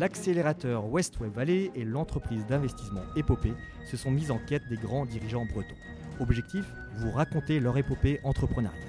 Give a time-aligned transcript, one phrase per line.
[0.00, 3.52] L'accélérateur West Web Valley et l'entreprise d'investissement Épopée
[3.84, 5.74] se sont mis en quête des grands dirigeants bretons.
[6.20, 6.64] Objectif
[6.96, 8.80] Vous raconter leur épopée entrepreneuriale.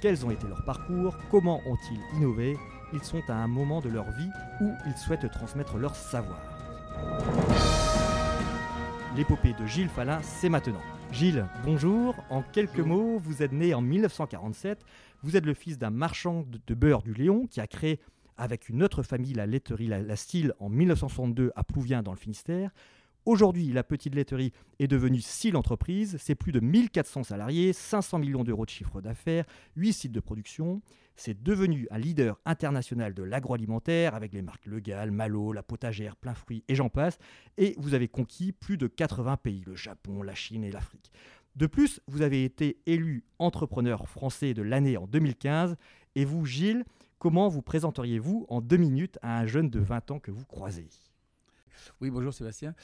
[0.00, 1.16] Quels ont été leurs parcours?
[1.30, 2.56] Comment ont-ils innové?
[2.92, 6.40] Ils sont à un moment de leur vie où ils souhaitent transmettre leur savoir.
[9.16, 10.82] L'épopée de Gilles Falin, c'est maintenant.
[11.12, 12.16] Gilles, bonjour.
[12.30, 14.84] En quelques mots, vous êtes né en 1947.
[15.22, 18.00] Vous êtes le fils d'un marchand de beurre du Léon qui a créé
[18.38, 22.70] avec une autre famille la laiterie La, Style en 1962 à Plouvien dans le Finistère.
[23.26, 26.16] Aujourd'hui, la petite laiterie est devenue Style Entreprise.
[26.18, 29.44] C'est plus de 1400 salariés, 500 millions d'euros de chiffre d'affaires,
[29.76, 30.80] 8 sites de production.
[31.14, 36.16] C'est devenu un leader international de l'agroalimentaire avec les marques Le Gall, Malo, La Potagère,
[36.16, 37.18] Plein Fruits et j'en passe.
[37.58, 41.10] Et vous avez conquis plus de 80 pays, le Japon, la Chine et l'Afrique.
[41.56, 45.76] De plus, vous avez été élu entrepreneur français de l'année en 2015.
[46.14, 46.84] Et vous, Gilles,
[47.18, 50.88] comment vous présenteriez-vous en deux minutes à un jeune de 20 ans que vous croisez?
[52.00, 52.74] Oui, bonjour Sébastien.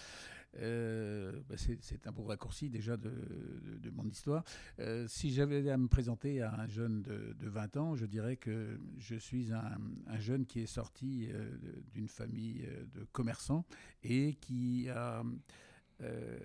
[0.61, 3.11] Euh, bah, c'est un beau raccourci déjà de,
[3.93, 4.45] mon histoire.
[4.79, 8.79] Euh, si j'avais à me présenter à un jeune de, 20 ans, je dirais que
[8.99, 11.51] je suis un, jeune qui est sorti euh,
[11.93, 13.65] d'une famille de commerçants
[14.03, 15.23] et qui a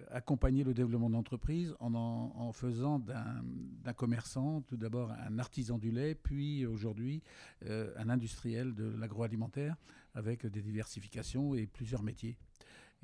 [0.09, 6.16] accompagné le développement d'entreprise en, en, faisant d'un commerçant tout d'abord un artisan du lait,
[6.16, 7.22] puis aujourd'hui
[7.66, 9.75] un industriel de l'agroalimentaire
[10.14, 12.38] avec des diversifications et plusieurs métiers.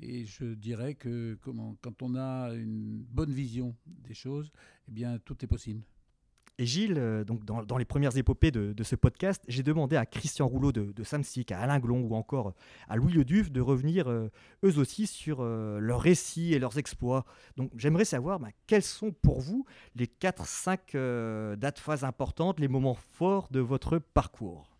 [0.00, 4.52] Et je dirais que quand on a une bonne vision des choses,
[4.88, 5.82] eh bien, tout est possible.
[6.58, 10.48] Et Gilles, euh, donc dans, les premières épopées de, ce podcast, j'ai demandé à Christian
[10.48, 12.54] Rouleau de, Samsic, à Alain Glon ou encore
[12.88, 14.30] à Louis Leduf de revenir euh,
[14.64, 17.26] eux aussi sur euh, leurs récits et leurs exploits.
[17.58, 22.96] Donc j'aimerais savoir bah, quelles sont pour vous les 4-5 dates phases importantes, les moments
[23.12, 24.75] forts de votre parcours?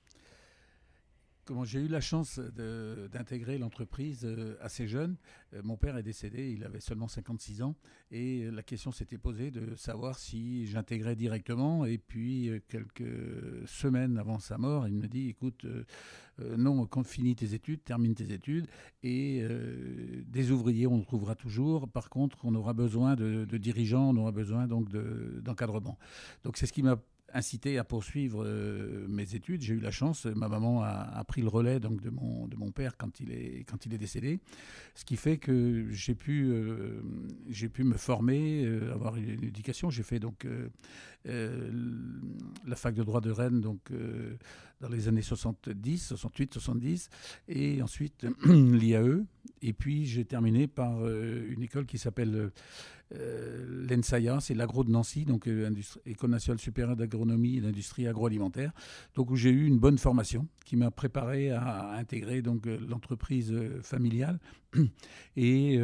[1.64, 5.16] J'ai eu la chance d'intégrer l'entreprise euh, assez jeune.
[5.54, 7.74] Euh, mon père est décédé, il avait seulement 56 ans,
[8.10, 11.84] et la question s'était posée de savoir si j'intégrais directement.
[11.84, 15.66] Et puis, euh, quelques semaines avant sa mort, il me dit, écoute,
[16.38, 18.66] non, quand finis tes études, termine tes études,
[19.02, 19.42] et
[20.26, 21.88] des ouvriers, on trouvera toujours.
[21.88, 24.90] Par contre, on aura besoin de, dirigeants, on aura besoin donc
[25.40, 25.98] d'encadrement.
[26.44, 26.98] donc c'est ce qui m'a
[27.32, 29.62] incité à poursuivre euh, mes études.
[29.62, 32.70] J'ai eu la chance, ma maman a, pris le relais donc, de, mon, de mon
[32.70, 34.40] père quand il, est, quand il est décédé,
[34.94, 37.00] ce qui fait que j'ai pu, euh,
[37.72, 39.90] pu me former, euh, avoir une, éducation.
[39.90, 40.46] J'ai fait donc
[42.66, 43.92] la fac de droit de Rennes donc,
[44.80, 47.10] dans les années 70, 68, 70,
[47.48, 49.24] et ensuite l'IAE.
[49.62, 52.50] Et puis j'ai terminé par une école qui s'appelle
[53.14, 55.70] euh, l'ENSAIA, c'est l'agro de Nancy, donc euh,
[56.06, 58.72] École nationale supérieure d'agronomie et d'industrie agroalimentaire,
[59.14, 63.54] donc où j'ai eu une bonne formation qui m'a préparé à, intégrer donc euh, l'entreprise
[63.82, 64.40] familiale
[65.36, 65.78] et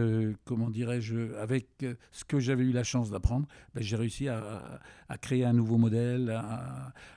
[0.44, 1.66] comment dirais-je, avec
[2.10, 4.80] ce que j'avais eu la chance d'apprendre, ben, j'ai réussi à,
[5.20, 6.41] créer un nouveau modèle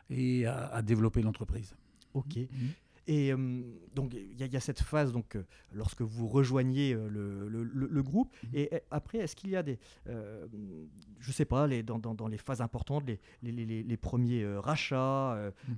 [0.10, 1.76] et à, développer l'entreprise.
[2.14, 2.38] Ok.
[2.38, 2.68] Mmh.
[3.08, 3.62] Et euh,
[3.94, 8.36] donc, il y, a cette phase donc, euh, lorsque vous rejoignez euh, le, groupe.
[8.44, 8.50] Mhm.
[8.54, 9.80] Et après, est-ce qu'il y a des.
[10.06, 15.52] je ne sais pas, les, dans, dans, les phases importantes, les, les, les premiers rachats,
[15.68, 15.78] mhm.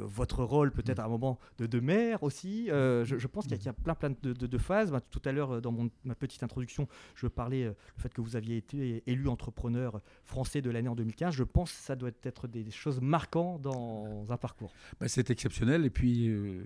[0.00, 2.66] votre rôle peut-être à un moment de, de maire aussi.
[2.68, 4.90] Je, pense qu'il y, a plein, plein de, de phases.
[4.90, 8.36] Bah, tout à l'heure, dans mon, ma petite introduction, je parlais du fait que vous
[8.36, 11.34] aviez été élu entrepreneur français de l'année en 2015.
[11.34, 14.72] Je pense que ça doit être des choses marquantes dans un parcours.
[15.00, 15.84] Bah, c'est exceptionnel.
[15.84, 16.62] Et puis euh,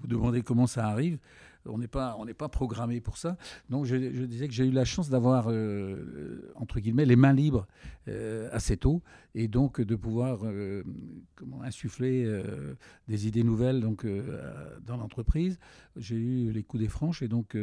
[0.00, 1.18] vous demandez comment ça arrive
[1.66, 3.36] on n'est pas, on n'est pas programmé pour ça.
[3.70, 7.66] Donc je, disais que j'ai eu la chance d'avoir euh, entre guillemets les mains libres
[8.08, 9.02] euh, assez tôt
[9.34, 10.82] et donc de pouvoir euh,
[11.62, 12.42] insuffler
[13.08, 14.06] des idées nouvelles donc
[14.86, 15.58] dans l'entreprise.
[15.96, 17.56] J'ai eu les coups des franches et donc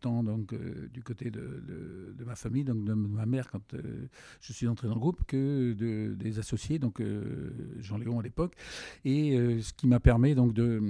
[0.00, 0.54] tant donc
[0.92, 3.74] du côté de, ma famille donc de ma mère quand
[4.40, 7.02] je suis entré dans le groupe que de, des associés donc
[7.80, 8.54] Jean Léon à l'époque
[9.04, 10.80] et ce qui m'a permis donc de,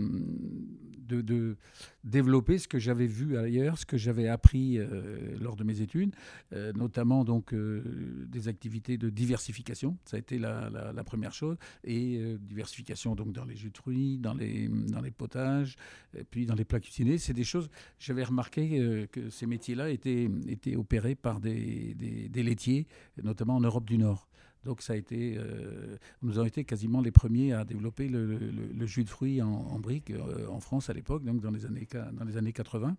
[1.08, 1.56] de
[2.02, 6.14] développer ce que j'avais vu ailleurs, ce que j'avais appris euh, lors de mes études,
[6.52, 7.82] euh, notamment donc euh,
[8.28, 9.96] des activités de diversification.
[10.04, 10.70] Ça a été la,
[11.04, 15.76] première chose et diversification donc dans les jus de fruits, dans les dans les potages,
[16.16, 17.18] et puis dans les plats cuisinés.
[17.18, 17.68] C'est des choses.
[17.98, 22.86] J'avais remarqué que ces métiers-là étaient étaient opérés par des, des laitiers,
[23.22, 24.28] notamment en Europe du Nord.
[24.64, 29.04] Donc ça a été, euh, nous avons été quasiment les premiers à développer le, jus
[29.04, 32.36] de fruits en, briques euh, en France à l'époque, donc dans les années dans les
[32.36, 32.96] années 80.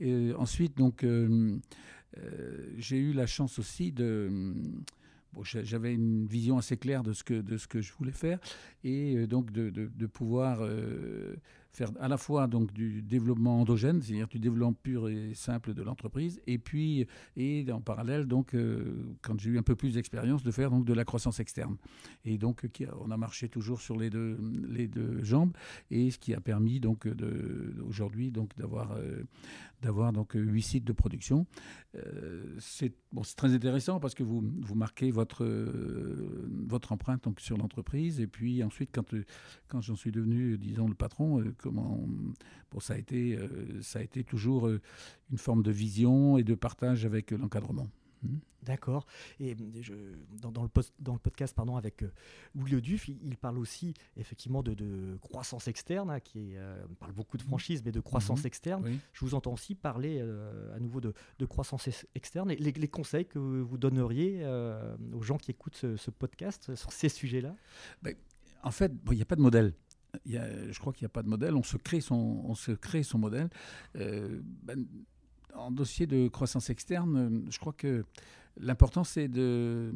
[0.00, 1.58] Et ensuite, donc euh,
[2.76, 4.54] j'ai eu la chance aussi de
[5.42, 8.40] j'avais une vision assez claire de ce que de ce que je voulais faire
[8.82, 10.66] et donc de, de pouvoir
[12.00, 16.40] à la fois donc du développement endogène, c'est-à-dire du développement pur et simple de l'entreprise,
[16.46, 18.56] et puis et en parallèle donc
[19.22, 21.76] quand j'ai eu un peu plus d'expérience de faire donc de la croissance externe.
[22.24, 22.66] Et donc
[23.00, 24.38] on a marché toujours sur les deux
[24.68, 25.52] les deux jambes
[25.90, 27.08] et ce qui a permis donc
[27.86, 28.96] aujourd'hui donc d'avoir
[29.82, 31.46] d'avoir donc huit sites de production.
[32.58, 35.44] c'est bon, c'est très intéressant parce que vous vous marquez votre
[36.66, 39.14] votre empreinte donc sur l'entreprise et puis ensuite quand
[39.68, 42.00] quand j'en suis devenu disons le patron comment
[42.70, 43.38] bon ça a été
[43.82, 47.88] ça a été toujours une forme de vision et de partage avec l'encadrement.
[48.22, 48.38] Hmm.
[48.62, 49.06] D'accord.
[49.40, 49.94] Et je,
[50.42, 52.12] dans, le post, dans, le podcast pardon, avec euh,
[52.54, 57.44] Louis Leduf, il, parle aussi effectivement de, croissance externe, hein, qui euh, parle beaucoup de
[57.44, 57.46] hmm.
[57.46, 58.46] franchise, mais de croissance hmm.
[58.46, 58.98] externe.
[59.12, 61.14] Je vous entends aussi parler euh, à nouveau de,
[61.46, 62.50] croissance externe.
[62.50, 64.44] Et les, conseils que vous donneriez
[65.14, 67.54] aux gens qui écoutent ce, podcast sur ces sujets-là?
[68.02, 68.14] Ben,
[68.62, 69.72] En fait, il n'y a pas de modèle.
[70.26, 71.54] Y a, je crois qu'il n'y a pas de modèle.
[71.54, 73.48] On se crée son, on se crée son modèle.
[73.94, 74.86] Ben,
[75.54, 78.04] en dossier de croissance externe, je crois que
[78.60, 79.92] l'important, c'est de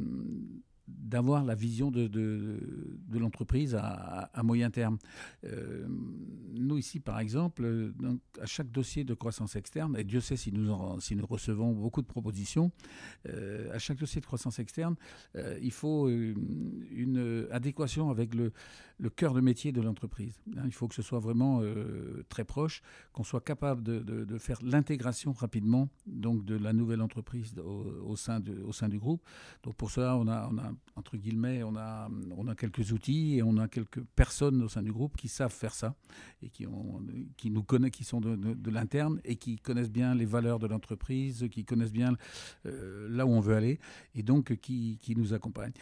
[0.88, 4.98] d'avoir la vision de, de, l'entreprise à, moyen terme.
[5.44, 7.92] Euh, nous, ici, par exemple,
[8.40, 12.02] à chaque dossier de croissance externe, et Dieu sait si nous, si nous recevons beaucoup
[12.02, 12.72] de propositions,
[13.28, 14.96] euh, à chaque dossier de croissance externe,
[15.36, 18.52] euh, il faut une adéquation avec le,
[18.98, 20.40] le cœur de métier de l'entreprise.
[20.56, 21.62] Hein, il faut que ce soit vraiment
[22.28, 22.82] très proche,
[23.12, 28.60] qu'on soit capable de, faire l'intégration rapidement donc de la nouvelle entreprise au, sein, de,
[28.62, 29.22] au sein du groupe.
[29.62, 30.50] Donc pour cela, on a
[30.96, 34.82] entre guillemets, on a, on a quelques outils et on a quelques personnes au sein
[34.82, 35.94] du groupe qui savent faire ça
[36.42, 37.00] et qui, ont,
[37.36, 41.46] qui nous connaissent, qui sont de, l'interne et qui connaissent bien les valeurs de l'entreprise,
[41.50, 42.16] qui connaissent bien
[42.66, 43.78] euh, là où on veut aller
[44.14, 45.72] et donc qui, qui nous accompagnent.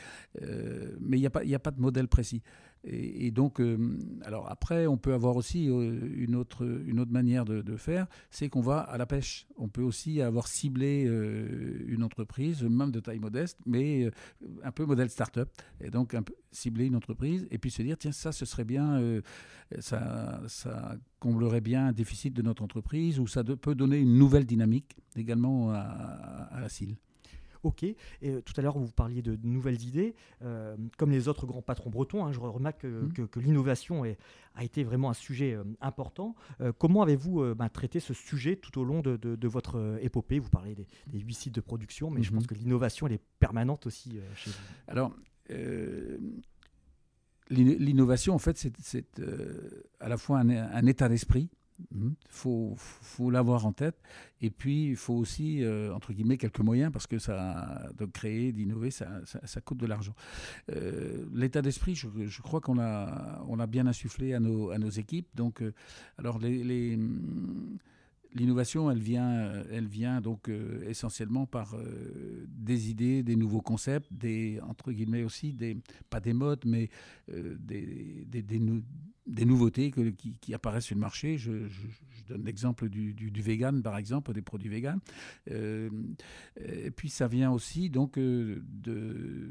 [0.42, 2.42] Euh, mais il n'y a, pas, a pas de modèle précis.
[2.84, 7.44] Et, donc, euh, alors après, on peut avoir aussi euh, une, autre, une autre manière
[7.44, 9.46] de, faire, c'est qu'on va à la pêche.
[9.56, 14.10] On peut aussi avoir ciblé euh, une entreprise, même de taille modeste, mais
[14.64, 15.50] un peu modèle start-up.
[15.80, 16.16] Et donc,
[16.52, 19.20] cibler une entreprise et puis se dire, tiens, ça, ce serait bien,
[19.78, 24.46] ça, ça comblerait bien un déficit de notre entreprise ou ça peut donner une nouvelle
[24.46, 26.96] dynamique également à, la CIL.
[27.62, 27.82] Ok.
[27.82, 30.14] Et euh, tout à l'heure, vous parliez de nouvelles idées.
[30.42, 33.40] Euh, comme les autres grands patrons bretons, hein, je remarque que, mmh.
[33.40, 34.02] l'innovation
[34.54, 36.34] a été vraiment un sujet euh, important.
[36.78, 40.38] comment avez-vous bah, traité ce sujet tout au long de, votre épopée?
[40.38, 40.74] Vous parlez
[41.06, 42.46] des, huit sites de production, mais je pense mmh.
[42.46, 44.56] que l'innovation, elle est permanente aussi chez vous.
[44.88, 45.14] Alors,
[47.50, 49.20] l'innovation, en fait, c'est
[50.00, 51.50] à la fois un état d'esprit
[51.92, 52.14] il mhm.
[52.28, 53.96] faut, faut l'avoir en tête.
[54.40, 58.52] Et puis, il faut aussi, euh, entre guillemets, quelques moyens, parce que ça, de créer,
[58.52, 60.14] d'innover, ça, ça, coûte de l'argent.
[60.70, 64.78] Euh, l'état d'esprit, je, je, crois qu'on a, on a bien insufflé à nos, à
[64.78, 65.28] nos équipes.
[65.34, 65.72] Donc, euh,
[66.18, 66.98] alors, les, les
[68.32, 70.48] L'innovation, elle vient, elle vient donc
[70.86, 71.74] essentiellement par
[72.46, 75.76] des idées, des nouveaux concepts, des entre guillemets aussi des
[76.10, 76.90] pas des modes, mais
[77.26, 78.60] des, des, des, des
[79.44, 79.92] nouveautés
[80.40, 81.38] qui, apparaissent sur le marché.
[81.38, 81.52] Je,
[82.30, 85.00] donne l'exemple du, vegan, par exemple, des produits vegan.
[85.50, 85.90] Euh,
[86.56, 89.50] et puis ça vient aussi donc euh, de,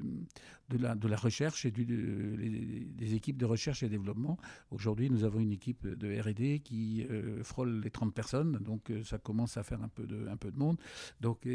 [0.70, 4.38] de, la, recherche et des équipes de recherche et développement.
[4.71, 9.18] Aujourd'hui, nous avons une équipe de R&D qui euh, frôle les 30 personnes, donc ça
[9.18, 10.78] commence à faire un peu de, un peu de monde.
[11.19, 11.48] Donc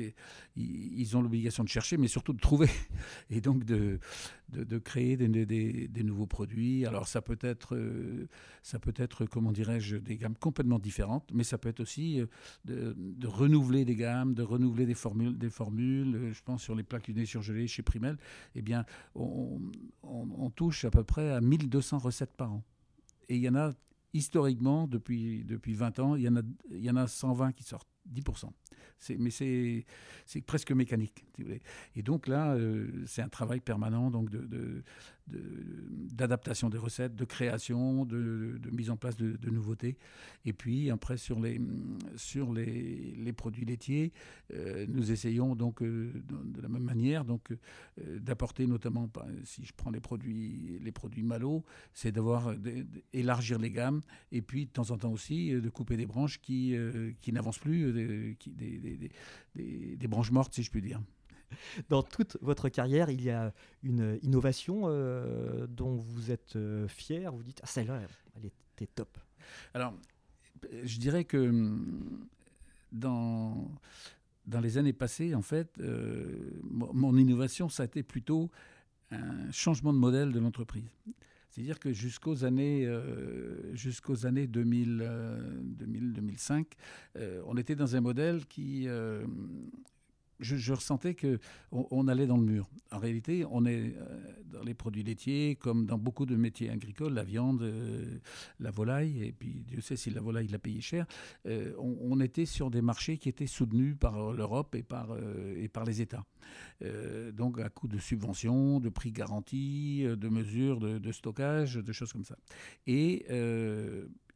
[0.56, 2.68] ils ont l'obligation de chercher, mais surtout de trouver,
[3.30, 3.98] et donc de,
[4.50, 6.84] de, créer des, des, des, nouveaux produits.
[6.84, 7.76] Alors ça peut être
[8.62, 12.26] ça peut être, comment dirais-je, des gammes complètement différentes, mais ça peut être aussi euh,
[12.64, 15.36] de, renouveler des gammes, de renouveler des formules.
[16.16, 18.16] Euh, je pense sur les plaques lunées surgelées chez Primel,
[18.54, 19.60] eh bien, on,
[20.54, 22.62] touche à peu près à 1200 recettes par an.
[23.28, 23.72] Et il y en a,
[24.12, 27.64] historiquement, depuis, depuis 20 ans, il y, en a, il y en a 120 qui
[27.64, 28.50] sortent, 10%
[29.18, 31.24] mais c'est presque mécanique.
[31.96, 34.82] Et donc là, euh, c'est un travail permanent donc de,
[35.26, 39.96] d'adaptation des recettes, de création, de, mise en place de, nouveautés.
[40.44, 41.60] Et puis après sur les,
[42.16, 44.12] sur les, les produits laitiers,
[44.52, 46.12] euh, nous essayons donc euh,
[46.44, 47.52] de, la même manière donc
[48.06, 49.10] d'apporter notamment,
[49.44, 54.00] si je prends les produits les produits Malo, c'est d'avoir d'élargir les gammes
[54.32, 56.76] et puis de temps en temps aussi de couper des branches qui
[57.20, 58.36] qui n'avancent plus,
[58.78, 61.00] des, branches mortes, si je puis dire.
[61.88, 63.52] Dans toute votre carrière, il y a
[63.82, 68.02] une innovation euh, dont vous êtes euh, fier, vous dites, ah celle-là,
[68.36, 69.18] elle était top.
[69.72, 69.94] Alors,
[70.84, 71.78] je dirais que
[72.92, 73.70] dans,
[74.46, 78.50] dans les années passées, en fait, euh, mon innovation, ça a été plutôt
[79.10, 80.90] un changement de modèle de l'entreprise.
[81.54, 82.92] C'est-à-dire que jusqu'aux années,
[83.74, 85.08] jusqu'aux années 2000,
[85.60, 86.66] 2005,
[87.46, 88.88] on était dans un modèle qui
[90.40, 91.38] je, ressentais que
[91.70, 92.68] on, allait dans le mur.
[92.92, 97.14] En réalité, on est euh, dans les produits laitiers, comme dans beaucoup de métiers agricoles,
[97.14, 98.18] la viande, euh,
[98.60, 101.06] la volaille, et puis Dieu sait si la volaille l'a payé cher.
[101.46, 105.08] Euh, on, était sur des marchés qui étaient soutenus par l'Europe et par,
[105.56, 106.24] et par les États.
[107.32, 112.12] donc à coup de subventions, de prix garantis, de mesures de, de, stockage, de choses
[112.12, 112.36] comme ça.
[112.86, 113.26] Et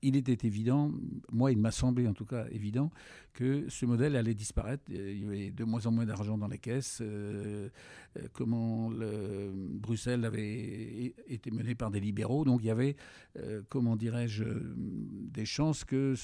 [0.02, 0.92] il était évident,
[1.32, 2.90] moi il m'a semblé en tout cas évident,
[3.38, 4.82] que ce modèle allait disparaître.
[4.88, 6.98] Il y avait de moins en moins d'argent dans les caisses.
[7.00, 7.68] Euh,
[8.16, 12.44] euh, comment le, Bruxelles avait été mené par des libéraux.
[12.44, 12.96] Donc il y avait,
[13.36, 16.16] euh, comment dirais-je, des chances que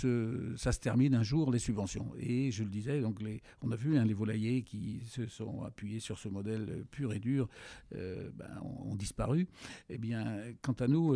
[0.57, 2.11] ça se termine un jour, les subventions.
[2.19, 5.63] Et je le disais, donc les, on a vu hein, les volaillers qui se sont
[5.63, 7.49] appuyés sur ce modèle pur et dur
[7.93, 9.47] ben, ont, disparu.
[9.89, 11.15] Eh bien, quant à nous,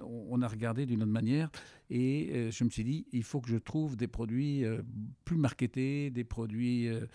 [0.00, 1.50] on a regardé d'une autre manière
[1.88, 4.64] et je me suis dit, il faut que je trouve des produits
[5.24, 7.06] plus marketés, des produits, euh,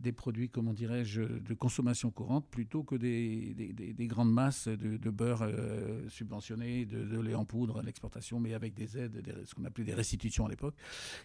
[0.00, 5.42] des produits comment dirais-je, de consommation courante, plutôt que des, des, grandes masses de, beurre
[5.42, 9.84] euh, subventionné, de, lait en poudre à l'exportation, mais avec des aides, ce qu'on appelait
[9.84, 10.74] des restitutions à l'époque.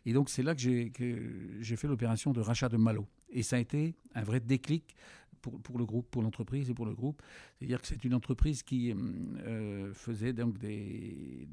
[0.06, 3.08] Et donc c'est là que j'ai fait l'opération de rachat de Malo.
[3.30, 4.96] Et ça a été un vrai déclic
[5.64, 7.22] pour, le groupe, pour l'entreprise et pour le groupe.
[7.58, 8.94] C'est-à-dire que c'est une entreprise qui
[9.46, 11.48] euh, faisait donc des,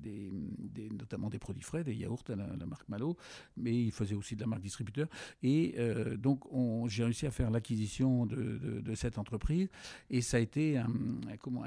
[0.93, 3.17] notamment des produits frais, des yaourts à la, marque Malo,
[3.57, 5.09] mais il faisait aussi de la marque distributeur.
[5.43, 6.45] Et euh, donc
[6.89, 9.69] j'ai réussi à faire l'acquisition de, cette entreprise
[10.11, 10.87] et ça a été un,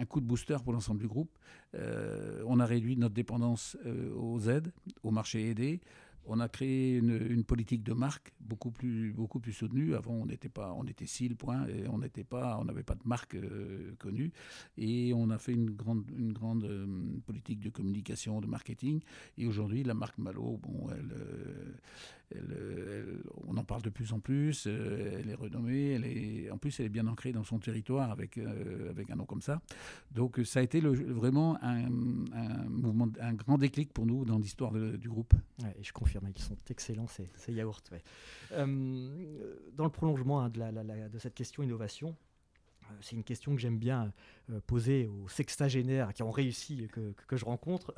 [0.08, 1.32] coup de booster pour l'ensemble du groupe.
[1.74, 3.78] Euh, on a réduit notre dépendance
[4.16, 4.72] aux aides,
[5.04, 5.82] au marché aidé.
[6.28, 9.96] On a créé une, politique de marque beaucoup plus, beaucoup plus soutenue.
[9.96, 12.96] Avant, on n'était pas, on était SIL, point, et on n'était pas, on n'avait pas
[12.96, 14.32] de marque euh, connue.
[14.78, 16.88] Et on a fait une grande, une grande euh,
[17.26, 19.02] politique de communication, de marketing.
[19.38, 21.74] Et aujourd'hui, la marque Malo, bon, elle, euh,
[23.48, 24.68] on en parle de plus en plus.
[24.68, 26.50] elle est renommée.
[26.52, 29.62] En plus, elle est bien ancrée dans son territoire avec, avec un nom comme ça.
[30.12, 35.34] Donc, ça a été vraiment un, grand déclic pour nous dans l'histoire du groupe.
[35.78, 37.82] et je confirme ils sont excellents, ces, yaourts.
[38.52, 42.12] Euh, dans le prolongement hein, de, cette question innovation, euh,
[43.02, 44.12] c'est une question que j'aime bien
[44.50, 47.94] euh, poser aux sextagénaires qui ont réussi, que, je rencontre.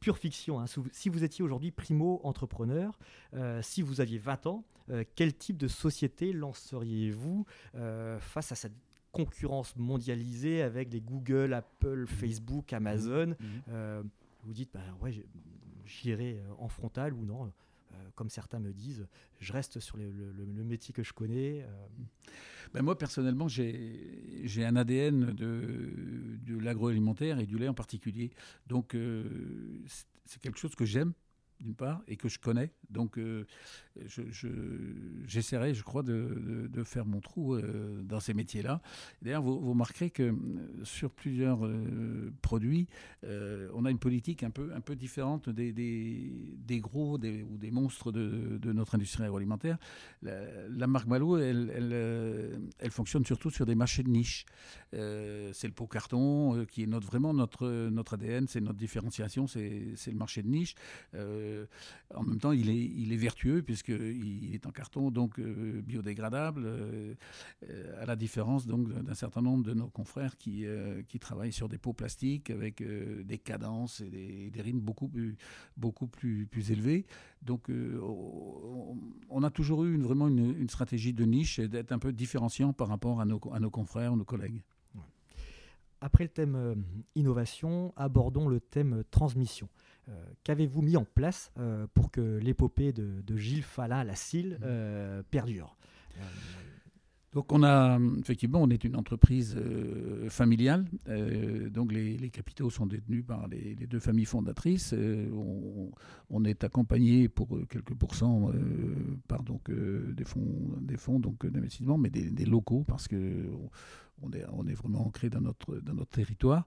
[0.00, 0.66] pure fiction, hein.
[0.92, 2.98] si vous étiez aujourd'hui primo-entrepreneur,
[3.62, 4.64] si vous aviez 20 ans,
[5.14, 7.44] quel type de société lanceriez-vous
[8.20, 8.74] face à cette
[9.12, 13.34] concurrence mondialisée avec les Google, Apple, Facebook, Amazon?
[13.38, 13.72] Mmh.
[13.72, 14.02] Mmh.
[14.44, 15.12] Vous dites, bah, ouais,
[15.84, 17.48] j'irai euh, en frontal ou non euh,
[18.14, 19.06] comme certains me disent,
[19.38, 21.62] je reste sur le, métier que je connais.
[21.62, 21.86] Euh.
[22.74, 28.30] Ben moi, personnellement, j'ai un ADN de, de l'agroalimentaire et du lait en particulier.
[28.66, 28.96] Donc,
[30.24, 31.12] c'est quelque chose que j'aime
[31.60, 32.70] d'une part, et que je connais.
[32.90, 33.44] Donc, euh,
[35.26, 38.80] j'essaierai, je, crois, de, faire mon trou euh, dans ces métiers-là.
[39.22, 40.34] D'ailleurs, vous, vous, remarquerez que euh,
[40.82, 41.60] sur plusieurs
[42.42, 42.88] produits,
[43.22, 49.24] on a une politique un peu, différente des, gros ou des monstres de, notre industrie
[49.24, 49.78] agroalimentaire.
[50.22, 54.46] La, marque Malo, elle, fonctionne surtout sur des marchés de niche.
[54.92, 60.42] c'est le pot carton qui est vraiment notre, ADN, c'est notre différenciation, c'est le marché
[60.42, 60.74] de niche.
[62.14, 67.14] En même temps, il est, vertueux puisqu'il est en carton, donc euh, biodégradable, euh,
[68.00, 70.66] à la différence donc d'un certain nombre de nos confrères qui,
[71.20, 77.06] travaillent sur des pots plastiques avec des cadences et des, rythmes beaucoup plus, élevés.
[77.42, 82.72] Donc, on, a toujours eu vraiment une, stratégie de niche et d'être un peu différenciant
[82.72, 84.62] par rapport à nos, à nos confrères, nos collègues.
[86.00, 89.68] Après le thème innovation, abordons le thème transmission.
[90.10, 90.14] Euh,
[90.44, 94.64] qu'avez-vous mis en place euh, pour que l'épopée de, Gilles Fala, la CIL, mmh.
[94.64, 95.76] euh, perdure?
[97.32, 99.56] Donc on a effectivement on est une entreprise
[100.28, 100.84] familiale,
[101.70, 104.92] donc les, capitaux sont détenus par les, deux familles fondatrices.
[106.28, 108.50] On, est accompagné pour quelques pourcents
[109.28, 113.48] par donc des fonds des fonds donc d'investissement, mais des, des, locaux parce que
[114.22, 116.66] on est, vraiment ancré dans notre, territoire.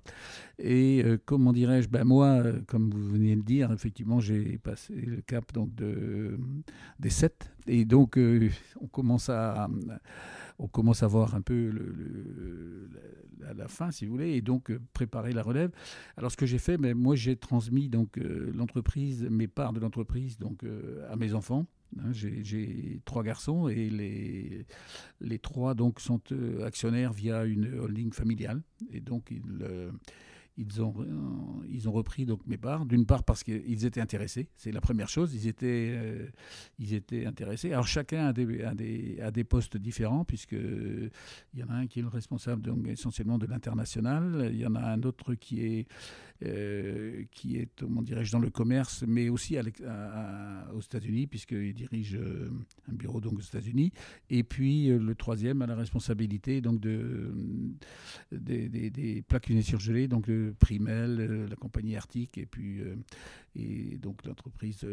[0.60, 1.89] Et euh, comment dirais-je?
[1.89, 6.38] Ben Moi, euh, comme vous venez de dire, effectivement, j'ai passé le cap donc, de,
[7.00, 7.51] des 7.
[7.67, 8.50] Et donc, euh,
[8.81, 9.67] on, commence à,
[11.07, 11.72] voir un peu
[13.55, 15.72] la, fin, si vous voulez, et donc préparer la relève.
[16.17, 20.38] Alors, ce que j'ai fait, ben, moi, j'ai transmis donc l'entreprise, mes parts de l'entreprise
[20.38, 20.63] donc
[21.10, 21.65] à mes enfants.
[22.00, 24.66] Hein, j'ai trois garçons et les,
[25.22, 29.92] les trois donc sont euh, actionnaires via une holding familiale et donc ils, euh,
[30.58, 30.94] ils ont,
[31.70, 32.86] ils ont repris donc mes parts.
[32.86, 35.34] D'une part parce qu'ils étaient intéressés, c'est la première chose.
[35.34, 36.00] Ils étaient,
[36.78, 37.72] ils étaient intéressés.
[37.72, 41.10] Alors chacun a des, a des, a des postes différents puisque il
[41.60, 44.50] y en a un qui est le responsable donc, essentiellement de l'international.
[44.52, 45.88] Il y en a un autre qui est
[46.46, 52.50] euh, qui est, comment dirais-je, dans le commerce, mais aussi aux États-Unis, puisqu'il dirige euh,
[52.92, 53.92] un bureau donc aux États-Unis.
[54.30, 57.34] Et puis euh, le troisième a la responsabilité donc de,
[58.32, 62.82] des, des, plaques surgelées, donc Primel, la compagnie Arctic, et puis
[63.55, 64.86] et donc l'entreprise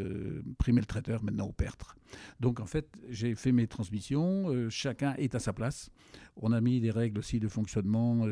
[0.58, 1.96] Primel Traiteur, maintenant au Pertre.
[2.40, 5.90] Donc en fait, j'ai fait mes transmissions, chacun est à sa place.
[6.36, 8.26] On a mis des règles aussi de fonctionnement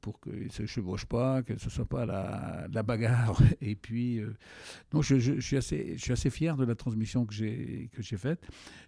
[0.00, 3.40] pour qu'ils ne se chevauchent pas, que ce ne soit pas la, bagarre.
[3.60, 4.34] Et puis, euh,
[5.00, 8.46] je, suis assez, je suis assez fier de la transmission que j'ai faite.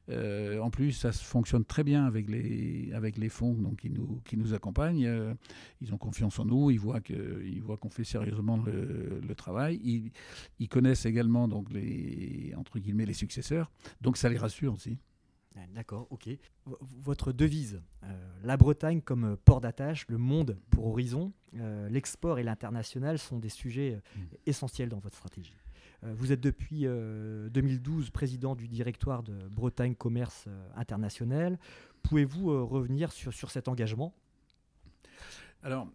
[0.09, 4.21] Euh, en plus, ça fonctionne très bien avec les, avec les fonds donc, qui, nous,
[4.25, 5.07] qui nous accompagnent.
[5.07, 5.35] Euh,
[5.81, 10.13] ils ont confiance en nous, ils voient qu'on fait sérieusement le, le travail.
[10.59, 13.71] Ils, connaissent également donc, les, entre guillemets, les successeurs.
[14.01, 14.99] Donc ça les rassure aussi.
[15.75, 16.29] D'accord, ok.
[16.65, 22.39] votre devise, euh, la Bretagne comme euh, port d'attache, le monde pour horizon, euh, l'export
[22.39, 24.21] et l'international sont des sujets mm.
[24.47, 25.55] essentiels dans votre stratégie.
[26.03, 30.47] vous êtes depuis 2012 président du directoire de Bretagne Commerce
[30.77, 31.59] International.
[32.03, 34.15] Pouvez-vous revenir sur, sur cet engagement?
[35.63, 35.89] Alors,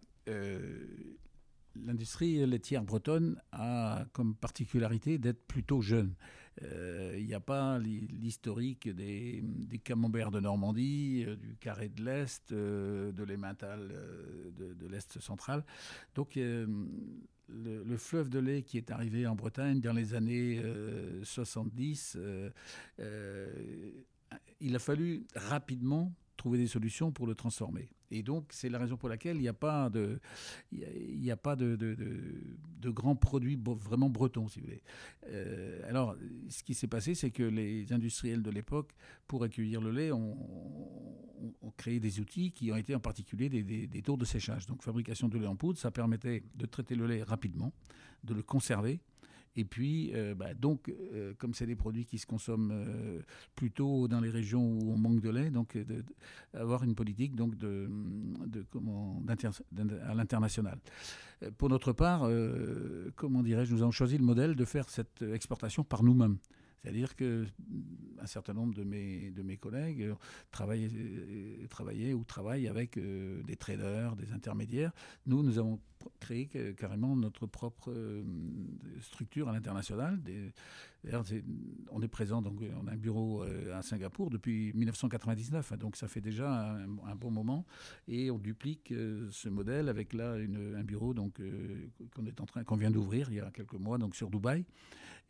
[1.76, 6.14] l'industrie laitière bretonne a comme particularité d'être plutôt jeune.
[6.62, 9.42] Euh, il n'y a pas l'historique des,
[9.82, 13.88] camemberts de Normandie, euh, du carré de l'Est, euh, de l'Emmental
[14.56, 15.64] de, l'Est central.
[16.14, 20.62] Donc le, fleuve de lait qui est arrivé en Bretagne dans les années
[21.22, 22.18] 70,
[24.60, 27.88] il a fallu rapidement trouver des solutions pour le transformer.
[28.12, 30.20] Et donc, c'est la raison pour laquelle il n'y a pas de,
[30.70, 34.82] il n'y a pas de, de, grands produits vraiment bretons, si vous voulez.
[35.28, 36.14] Euh, alors,
[36.50, 38.92] ce qui s'est passé, c'est que les industriels de l'époque,
[39.26, 40.36] pour accueillir le lait, ont,
[41.62, 44.66] ont, créé des outils qui ont été en particulier des, des, des tours de séchage.
[44.66, 47.72] Donc, fabrication de lait en poudre, ça permettait de traiter le lait rapidement,
[48.24, 49.00] de le conserver
[49.54, 53.20] et puis, euh, bah, donc, euh, comme c'est des produits qui se consomment euh,
[53.54, 55.76] plutôt dans les régions où on manque de lait, donc
[56.54, 57.88] avoir une politique donc de,
[58.70, 59.22] comment,
[60.06, 60.78] à l'international.
[61.58, 62.28] Pour notre part,
[63.16, 66.38] comment dirais-je, nous avons choisi le modèle de faire cette exportation par nous-mêmes.
[66.82, 67.46] C'est-à-dire que
[68.20, 70.14] un certain nombre de mes, de mes collègues
[70.50, 74.92] travaillaient, travaillaient ou travaillent avec des traders, des intermédiaires.
[75.26, 75.78] Nous, nous avons
[76.20, 77.92] créé carrément notre propre
[79.00, 80.20] structure à l'international.
[81.90, 86.08] on est présent, donc on a un bureau à Singapour depuis 1999, hein, donc ça
[86.08, 87.66] fait déjà un, bon moment,
[88.08, 88.92] et on duplique
[89.30, 93.40] ce modèle avec là un bureau qu'on est en train, qu'on vient d'ouvrir il y
[93.40, 94.64] a quelques mois, donc sur Dubaï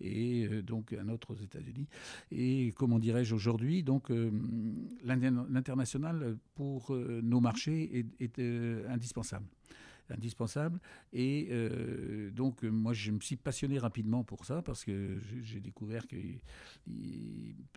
[0.02, 1.86] et euh, donc un autre aux États-Unis.
[2.30, 4.30] Et comment dirais-je aujourd'hui, donc euh,
[5.04, 8.38] l'international pour euh, nos marchés est
[8.88, 9.46] indispensable
[10.12, 10.80] indispensable.
[11.12, 16.06] Et euh, donc, moi, je me suis passionné rapidement pour ça parce que j'ai découvert
[16.06, 16.16] que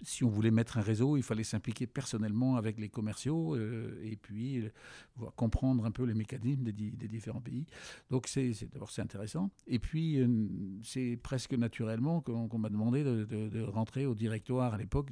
[0.03, 4.15] si on voulait mettre un réseau, il fallait s'impliquer personnellement avec les commerciaux euh, et
[4.15, 4.69] puis euh,
[5.35, 6.71] comprendre un peu les mécanismes des,
[7.07, 7.65] différents pays.
[8.09, 9.49] Donc, c'est d'abord c'est intéressant.
[9.67, 10.19] Et puis,
[10.83, 15.09] c'est presque naturellement qu'on m'a demandé de, rentrer au directoire à l'époque.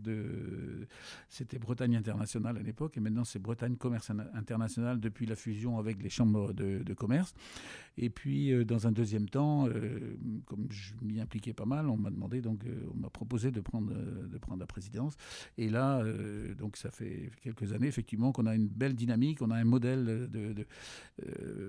[1.29, 6.01] C'était Bretagne Internationale à l'époque et maintenant c'est Bretagne Commerce International depuis la fusion avec
[6.01, 7.12] les chambres de commerce
[7.97, 11.97] et puis, euh, dans un deuxième temps, euh, comme je m'y impliquais pas mal, on
[11.97, 15.13] m'a demandé, donc, euh, on m'a proposé de prendre, de prendre la présidence.
[15.57, 16.03] Et là,
[16.57, 20.29] donc, ça fait quelques années, effectivement, qu'on a une belle dynamique, on a un modèle
[20.31, 20.65] de,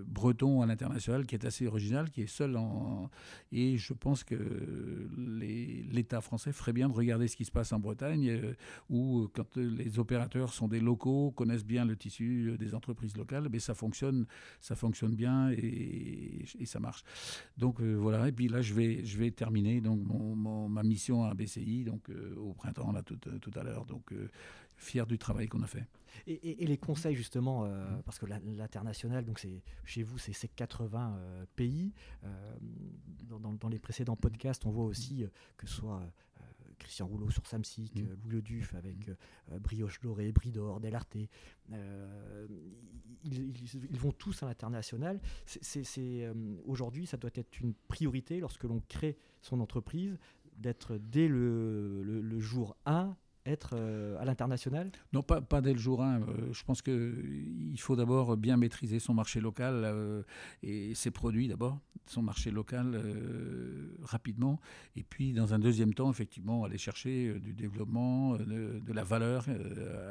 [0.06, 2.56] breton à l'international qui est assez original, qui est seul.
[3.52, 4.36] Et je pense que
[5.90, 8.54] l'État français ferait bien de regarder ce qui se passe en Bretagne,
[8.88, 13.58] où, quand les opérateurs sont des locaux, connaissent bien le tissu des entreprises locales, mais
[13.58, 14.26] ça fonctionne,
[14.60, 17.04] ça fonctionne bien et, ça marche.
[17.56, 21.24] Donc euh, voilà, et puis là je vais, je vais terminer donc mon, ma mission
[21.24, 23.84] à BCI donc euh, au printemps là tout, tout à l'heure.
[23.86, 24.28] Donc euh,
[24.76, 25.86] fier du travail qu'on a fait.
[26.26, 27.68] Et, les conseils justement,
[28.04, 29.24] parce que l'international,
[29.84, 31.18] chez vous, c'est 80
[31.56, 31.92] pays.
[33.24, 35.24] Dans, dans, les précédents podcasts, on voit aussi
[35.56, 36.02] que ce soit
[36.78, 38.06] Christian Rouleau sur Samsic, mmh.
[38.24, 39.16] Louis Le Duf avec mmh.
[39.52, 41.16] euh, Brioche Doré, Bridor, Delarte.
[41.72, 42.46] Euh,
[43.24, 45.20] ils, vont tous à l'international.
[45.46, 46.34] C'est, euh,
[46.66, 50.18] aujourd'hui, ça doit être une priorité lorsque l'on crée son entreprise
[50.56, 53.74] d'être dès le, jour 1 être
[54.18, 54.90] à l'international?
[55.12, 56.20] Non, pas, dès le jour 1.
[56.52, 60.24] je pense qu'il faut d'abord bien maîtriser son marché local
[60.62, 63.00] et ses produits d'abord, son marché local
[64.02, 64.60] rapidement.
[64.96, 69.46] Et puis, dans un deuxième temps, effectivement, aller chercher du développement, de, la valeur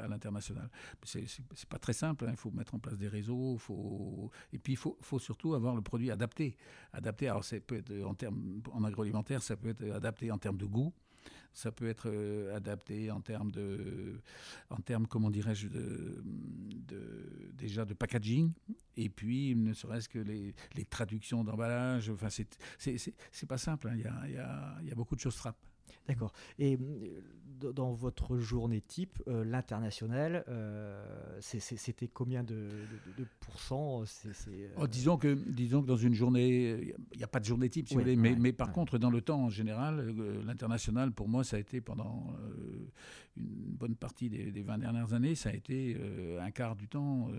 [0.04, 0.70] à l'international.
[1.04, 2.26] C'est pas très simple.
[2.26, 2.32] Hein.
[2.32, 3.58] Il faut mettre en place des réseaux.
[3.58, 4.32] Faut...
[4.52, 6.58] Et puis, il faut, faut surtout avoir le produit adapté.
[6.94, 10.66] Adapté, alors, peut être en, termes, en agroalimentaire, ça peut être adapté en termes de
[10.66, 10.94] goût.
[11.54, 14.20] Ça peut être euh, adapté en termes de,
[14.70, 16.24] en termes, comment dirais-je, de,
[17.54, 18.52] déjà de packaging.
[18.98, 20.54] Et puis, ne serait-ce que les,
[20.90, 22.10] traductions d'emballage.
[22.10, 23.90] Enfin, c'est pas simple.
[23.90, 23.96] Hein.
[23.96, 25.66] Il, y a, y y a beaucoup de choses frappent.
[26.08, 26.34] D'accord.
[26.60, 26.76] Euh,
[27.72, 32.70] dans votre journée type, euh, l'international, euh, c'était combien de,
[33.40, 34.04] pourcents
[34.78, 37.88] oh, disons, que, disons que dans une journée, il n'y a pas de journée type,
[37.88, 40.14] si vous voulez, mais, mais par contre, dans le temps en général,
[40.46, 42.36] l'international, pour moi, ça a été pendant
[43.38, 45.98] une bonne partie des, des, 20 dernières années, ça a été
[46.40, 47.30] un quart du temps.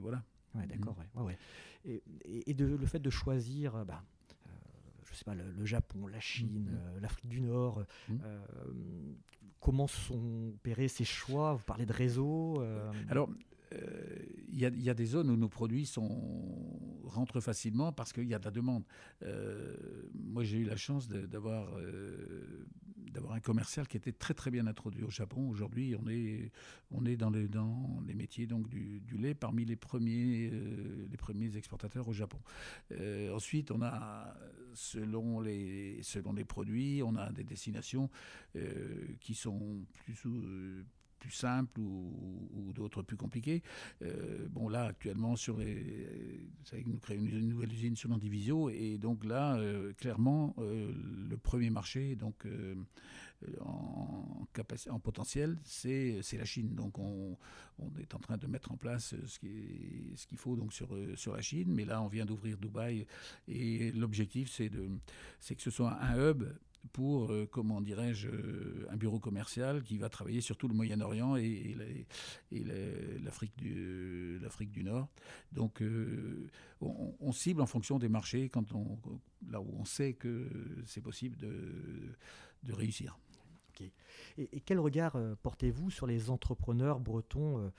[0.00, 0.22] voilà.
[0.54, 0.96] Ouais, d'accord.
[1.14, 1.22] Mm.
[1.22, 1.38] Ouais,
[1.84, 3.84] et, et, de, le fait de choisir.
[3.84, 4.02] Bah,
[5.16, 6.78] je sais pas, le, Japon, la Chine, mm, mm.
[6.78, 7.84] Euh, l'Afrique du Nord.
[8.08, 8.14] Mm.
[8.22, 8.46] Euh,
[9.60, 11.54] comment sont opérés ces choix?
[11.54, 13.28] Vous parlez de réseau euh, Alors,
[13.72, 18.38] il y, a des zones où nos produits sont, rentrent facilement parce qu'il y a
[18.38, 18.84] de la demande.
[20.14, 21.68] moi, j'ai eu la chance d'avoir
[23.12, 25.48] d'avoir un commercial qui était très très bien introduit au Japon.
[25.48, 31.06] Aujourd'hui, on est, dans, les, dans les métiers donc, du, lait parmi les premiers, euh,
[31.18, 32.38] premiers exportateurs au Japon.
[32.92, 34.34] Euh, ensuite, on a,
[34.74, 38.10] selon les, selon les produits, on a des destinations
[38.56, 40.16] euh, qui sont plus,
[41.28, 43.62] plus ou, d'autres plus compliquées.
[44.50, 48.70] bon, là, actuellement, sur les, ça nous crée une, nouvelle usine sur l'Andivisio.
[48.70, 49.58] Et donc là,
[49.96, 52.46] clairement, le premier marché, donc
[53.60, 54.46] en,
[54.90, 56.74] en potentiel, c'est la Chine.
[56.74, 57.36] Donc on,
[57.98, 61.34] est en train de mettre en place ce qu'il ce qu'il faut donc sur, sur
[61.34, 61.72] la Chine.
[61.72, 63.06] Mais là, on vient d'ouvrir Dubaï
[63.48, 66.44] et l'objectif, c'est que ce soit un hub
[66.92, 71.36] pour, euh, comment dirais-je, euh, un bureau commercial qui va travailler sur tout le Moyen-Orient
[71.36, 71.76] et,
[72.52, 72.64] et
[73.22, 74.40] l'Afrique du,
[74.82, 75.08] Nord.
[75.52, 76.48] Donc, euh,
[76.80, 78.98] on, cible en fonction des marchés quand on,
[79.50, 80.48] là où on sait que
[80.86, 82.14] c'est possible de,
[82.62, 83.18] de réussir.
[84.38, 87.70] Et, quel regard portez-vous sur les entrepreneurs bretons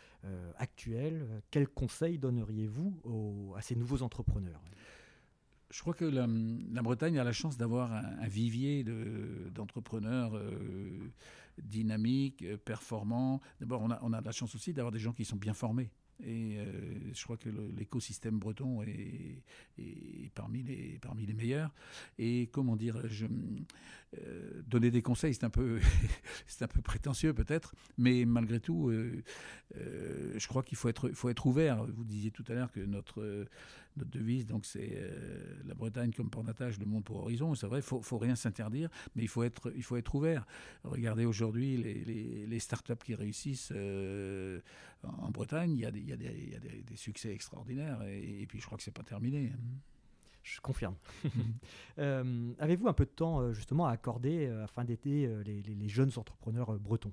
[0.58, 1.42] actuels?
[1.50, 4.62] Quels conseils donneriez-vous à ces nouveaux entrepreneurs?
[5.70, 6.28] Je crois que la,
[6.82, 8.86] Bretagne a la chance d'avoir un, vivier
[9.54, 11.12] d'entrepreneurs euh,
[11.62, 13.42] dynamiques, euh, performants.
[13.60, 15.90] D'abord, on a, on a la chance aussi d'avoir des gens qui sont bien formés.
[16.24, 16.66] Et euh,
[17.14, 19.44] je crois que l'écosystème breton est,
[20.34, 21.72] parmi, les, parmi les meilleurs.
[22.18, 25.80] Et comment dire, euh, donner des conseils, c'est un peu,
[26.48, 28.92] c'est un peu prétentieux peut-être, mais malgré tout,
[29.76, 31.86] je crois qu'il faut être, faut être ouvert.
[31.86, 33.46] Vous disiez tout à l'heure que notre,
[33.98, 34.98] notre devise, donc c'est
[35.66, 37.56] la Bretagne comme port d'attache, le monde pour horizon.
[37.56, 40.46] C'est vrai, il faut, faut rien s'interdire, mais il faut être, il faut être ouvert.
[40.84, 43.72] Regardez aujourd'hui les, les, les startups qui réussissent
[45.04, 47.32] en Bretagne, il y a des, il y a des, il y a des, succès
[47.32, 48.02] extraordinaires.
[48.04, 49.52] Et, puis je crois que c'est pas terminé.
[50.44, 50.96] Je confirme.
[52.00, 55.62] euh, Avez-vous un peu de temps euh, justement à accorder euh, afin d'aider euh, les,
[55.62, 57.12] les, jeunes entrepreneurs bretons?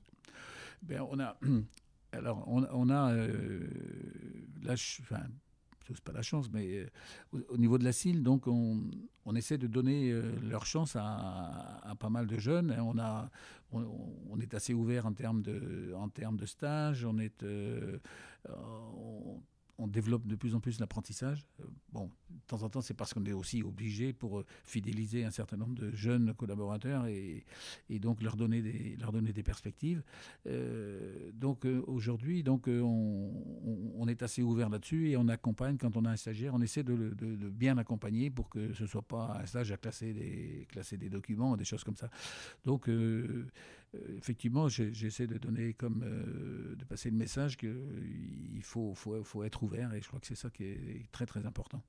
[0.83, 1.37] Ben, on a,
[2.12, 3.12] alors on, on a
[4.62, 5.25] là, je, enfin,
[5.88, 6.87] c'est pas la chance, mais
[7.33, 8.81] au, niveau de la CIL, donc on,
[9.25, 12.75] on, essaie de donner leur chance à, pas mal de jeunes.
[12.81, 13.31] On, a,
[13.73, 17.05] on, est assez ouvert en termes de, en termes de stage.
[17.05, 17.44] On est,
[18.49, 19.40] on
[19.78, 21.44] développe de plus en plus l'apprentissage.
[21.60, 25.24] Euh, bon, de temps en temps, c'est parce qu'on est aussi obligé pour euh, fidéliser
[25.24, 27.44] un certain nombre de jeunes collaborateurs et,
[28.00, 30.02] donc leur donner des, leur donner des perspectives.
[30.46, 33.32] Euh, donc aujourd'hui, donc on,
[33.96, 36.82] on, est assez ouvert là-dessus et on accompagne quand on a un stagiaire, on essaie
[36.82, 37.14] de,
[37.48, 41.56] bien l'accompagner pour que ce soit pas un stage à classer des, classer des documents,
[41.56, 42.10] des choses comme ça.
[42.64, 42.90] Donc
[44.18, 47.70] effectivement, j'essaie de donner comme de passer le message qu'il
[48.64, 51.46] faut, faut, faut, être ouvert et je crois que c'est ça qui est très très
[51.46, 51.83] important.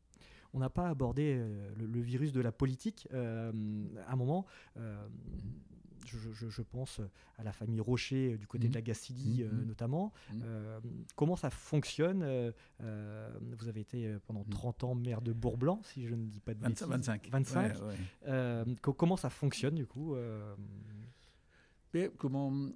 [0.54, 4.46] On n'a pas abordé euh, le, virus de la politique à un moment.
[6.06, 7.02] Je, pense
[7.38, 8.84] à la famille Rocher du côté de la mmh.
[8.84, 9.66] Gacilly mmh.
[9.66, 10.14] notamment.
[10.32, 10.44] Mmh.
[11.16, 16.26] comment ça fonctionne Vous avez été pendant 30 ans maire de Bourblanc, si je ne
[16.26, 16.88] dis pas de bêtises.
[16.88, 17.30] 25.
[17.32, 18.80] 25.
[18.82, 20.16] comment ça fonctionne du coup
[22.18, 22.70] comment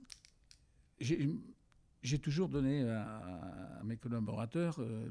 [2.02, 5.10] j'ai toujours donné à, mes collaborateurs euh,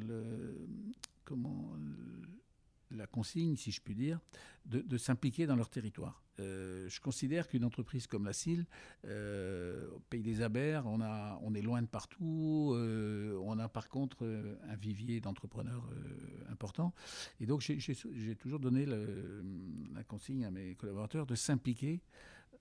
[2.91, 4.19] la consigne, si je puis dire,
[4.65, 6.23] de, s'impliquer dans leur territoire.
[6.41, 8.65] Euh, je considère qu'une entreprise comme la CIL,
[9.05, 14.25] euh, au Pays des Abers, on est loin de partout, on a par contre
[14.67, 15.87] un vivier d'entrepreneurs
[16.51, 16.95] important.
[17.41, 22.01] Et donc j'ai toujours donné la consigne à mes collaborateurs de s'impliquer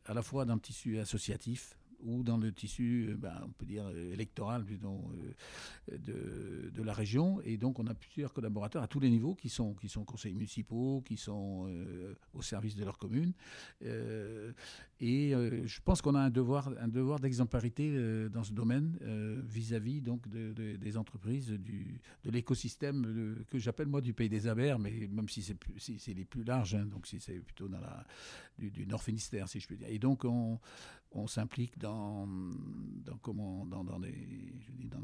[0.08, 3.66] à la fois dans le tissu associatif, ou dans le tissu, euh, ben, on peut
[3.66, 7.42] dire, euh, électoral euh, de, de, la région.
[7.44, 10.34] Et donc, on a plusieurs collaborateurs à tous les niveaux qui sont, qui sont conseillers
[10.34, 11.70] municipaux, qui sont
[12.34, 13.34] au service de leur commune.
[15.00, 15.34] Et
[15.66, 18.98] je pense qu'on a un devoir, un devoir d'exemplarité dans ce domaine
[19.46, 25.08] vis-à-vis donc des entreprises, du, de l'écosystème que j'appelle moi du pays des Abers, mais
[25.12, 28.06] même si c'est les plus larges, hein, donc si c'est plutôt dans la,
[28.58, 29.88] du, Nord Finistère, si je puis dire.
[29.90, 30.60] Et donc, on,
[31.28, 35.02] s'implique dans, dans, dans, dans, les, je dis dans,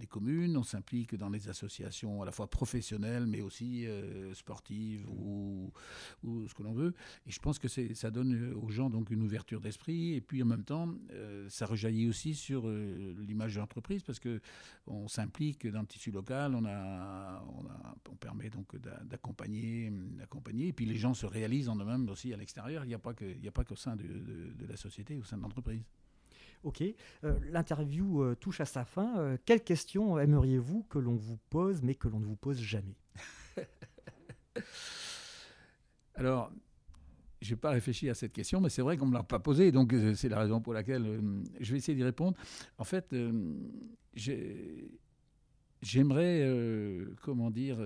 [0.00, 5.06] les, communes, on s'implique dans les associations à la fois professionnelles, mais aussi euh, sportives
[5.08, 5.70] ou,
[6.24, 6.94] ou, ce que l'on veut.
[7.26, 10.14] Et je pense que ça donne aux gens donc une ouverture d'esprit.
[10.14, 14.18] Et puis en même temps, euh, ça rejaillit aussi sur euh, l'image de l'entreprise parce
[14.18, 14.40] que
[14.86, 20.68] on s'implique dans le tissu local, on, a, on, a, on permet donc d'accompagner, d'accompagner.
[20.68, 22.84] Et puis les gens se réalisent en eux-mêmes aussi à l'extérieur.
[22.84, 25.82] Il n'y a pas qu'au sein de, de, de la société sein de l'entreprise.
[26.64, 29.16] Ok, euh, l'interview euh, touche à sa fin.
[29.18, 32.96] Euh, quelles questions aimeriez-vous que l'on vous pose, mais que l'on ne vous pose jamais?
[36.16, 36.50] Alors,
[37.40, 39.38] je n'ai pas réfléchi à cette question, mais c'est vrai qu'on ne me l'a pas
[39.38, 41.20] posée, donc c'est la raison pour laquelle
[41.60, 42.36] je vais essayer d'y répondre.
[42.78, 43.14] En fait,
[45.82, 46.48] j'aimerais,
[47.22, 47.78] comment dire,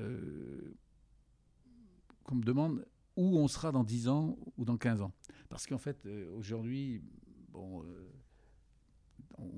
[2.24, 2.84] qu'on me demande
[3.16, 5.12] où on sera dans 10 ans ou dans 15 ans.
[5.48, 7.02] Parce qu'en fait, aujourd'hui,
[7.50, 8.10] bon, euh,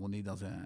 [0.01, 0.57] on est dans un,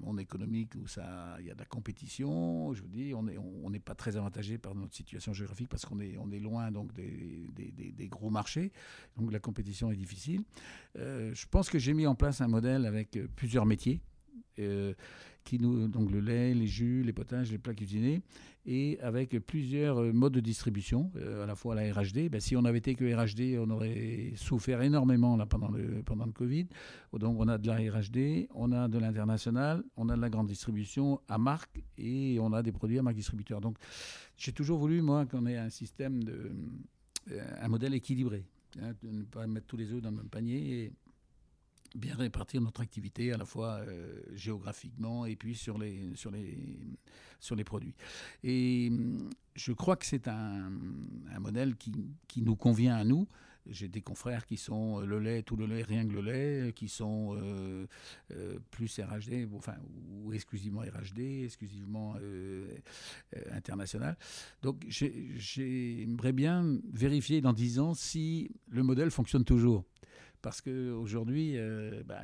[0.00, 2.74] monde économique où ça, il y a de la compétition.
[2.74, 6.38] Je vous dis, on n'est pas très avantagé par notre situation géographique parce qu'on est,
[6.38, 8.70] loin donc des, gros marchés.
[9.16, 10.42] Donc la compétition est difficile.
[10.98, 14.00] Euh, je pense que j'ai mis en place un modèle avec plusieurs métiers.
[14.58, 14.94] Euh,
[15.44, 18.22] qui nous, donc le lait, les jus, les potages, les plats cuisinés,
[18.64, 22.30] et avec plusieurs euh, modes de distribution, euh, à la fois la RHD.
[22.30, 26.24] Ben, si on avait été que RHD, on aurait souffert énormément là, pendant, le, pendant
[26.24, 26.66] le Covid.
[27.12, 30.46] Donc on a de la RHD, on a de l'international, on a de la grande
[30.46, 33.60] distribution à marque, et on a des produits à marque distributeur.
[33.60, 33.76] Donc
[34.38, 36.52] j'ai toujours voulu, moi, qu'on ait un système, de,
[37.60, 38.46] un modèle équilibré,
[38.80, 40.90] hein, de ne pas mettre tous les œufs dans le même panier.
[41.94, 46.58] Bien répartir notre activité à la fois euh, géographiquement et puis sur les, sur les,
[47.40, 47.94] sur les produits.
[48.42, 50.72] Et hum, je crois que c'est un,
[51.32, 51.92] un, modèle qui,
[52.26, 53.28] qui, nous convient à nous.
[53.66, 56.72] J'ai des confrères qui sont euh, le lait, tout le lait, rien que le lait,
[56.74, 57.86] qui sont euh,
[58.70, 59.76] plus RHD, enfin,
[60.10, 62.16] ou exclusivement RHD, exclusivement
[63.52, 64.18] international.
[64.62, 69.84] Donc j'aimerais bien vérifier dans 10 ans si le modèle fonctionne toujours
[70.44, 72.20] parce qu'aujourd'hui, euh, bah,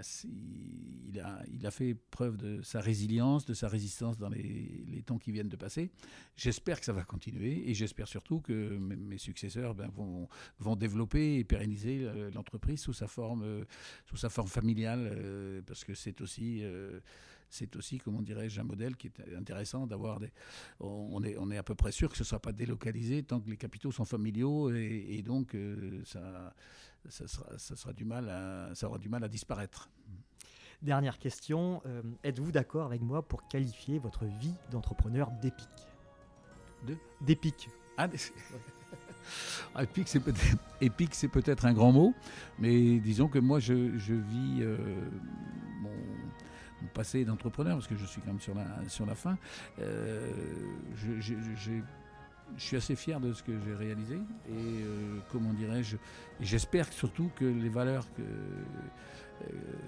[1.09, 5.49] il, a, fait preuve de sa résilience, de sa résistance dans les, temps qui viennent
[5.49, 5.91] de passer.
[6.37, 9.89] J'espère que ça va continuer et j'espère surtout que mes, successeurs ben,
[10.59, 13.65] vont, développer et pérenniser euh, l'entreprise sous sa forme, euh,
[14.05, 16.63] sous sa forme familiale, parce que c'est aussi
[17.51, 20.31] c'est aussi, comment dirais-je, un modèle qui est intéressant d'avoir des.
[20.81, 23.41] On est, on est à peu près sûr que ce ne sera pas délocalisé tant
[23.41, 25.57] que les capitaux sont familiaux et, donc
[26.05, 26.55] ça,
[27.09, 29.91] ça, sera, ça, sera du mal à, ça aura du mal à disparaître.
[30.83, 35.69] Dernière question, euh, êtes-vous d'accord avec moi pour qualifier votre vie d'entrepreneur d'épique
[36.87, 36.97] De?
[37.21, 37.69] D'épique.
[37.99, 38.09] Ah,
[39.75, 42.15] ah épique, c'est peut-être épique, c'est peut-être un grand mot,
[42.59, 44.79] mais disons que moi, je, je vis euh,
[45.83, 45.91] mon,
[46.95, 49.37] passé d'entrepreneur parce que je suis quand même sur la sur la fin.
[49.81, 50.31] Euh,
[50.97, 55.97] je suis assez fier de ce que j'ai réalisé et euh, comment dirais-je,
[56.41, 58.23] j'espère surtout que les valeurs, que,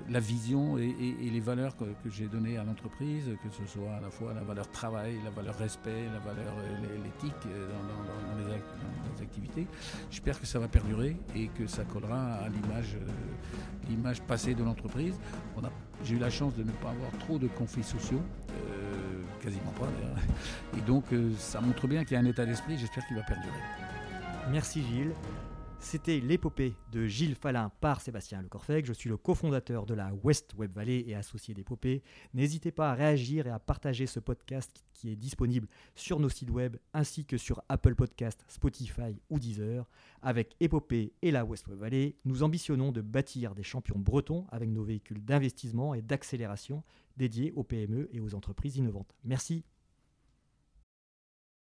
[0.09, 4.11] la vision et, les valeurs que, j'ai données à l'entreprise, que ce soit à la
[4.11, 9.67] fois la valeur travail, la valeur respect, la valeur euh, l'éthique dans, les, activités,
[10.11, 12.97] j'espère que ça va perdurer et que ça collera à l'image,
[13.89, 15.15] l'image passée de l'entreprise.
[16.05, 18.21] J'ai eu la chance de ne pas avoir trop de conflits sociaux
[19.43, 20.17] quasiment pas d'ailleurs.
[20.79, 23.23] Et donc euh, ça montre bien qu'il y a un état d'esprit, j'espère qu'il va
[23.23, 23.53] perdurer.
[24.51, 25.13] Merci Gilles.
[25.83, 28.87] C'était l'épopée de Gilles Falin par Sébastien Lecorfec.
[28.87, 32.03] Je suis le cofondateur de la West Web Valley et associé d'épopée.
[32.33, 36.51] N'hésitez pas à réagir et à partager ce podcast qui est disponible sur nos sites
[36.51, 39.85] web ainsi que sur Apple Podcast, Spotify ou Deezer.
[40.23, 44.71] Avec Épopée et la West Web Valley, nous ambitionnons de bâtir des champions bretons avec
[44.71, 46.85] nos véhicules d'investissement et d'accélération
[47.17, 49.15] dédiés aux PME et aux entreprises innovantes.
[49.25, 49.65] Merci.